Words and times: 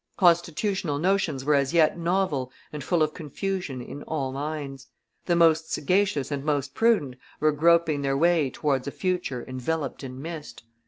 Constitutional 0.17 0.97
notions 0.97 1.45
were 1.45 1.53
as 1.53 1.75
yet 1.75 1.95
novel 1.95 2.51
and 2.73 2.83
full 2.83 3.03
of 3.03 3.13
confusion 3.13 3.83
in 3.83 4.01
all 4.07 4.31
minds. 4.31 4.87
The 5.27 5.35
most 5.35 5.71
sagacious 5.71 6.31
and 6.31 6.43
most 6.43 6.73
prudent 6.73 7.17
were 7.39 7.51
groping 7.51 8.01
their 8.01 8.17
way 8.17 8.49
towards 8.49 8.87
a 8.87 8.91
future 8.91 9.45
enveloped 9.47 10.03
in 10.03 10.19
mist. 10.19 10.63